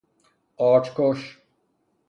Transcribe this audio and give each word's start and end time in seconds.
قارچ 0.57 0.87
کش 0.97 1.37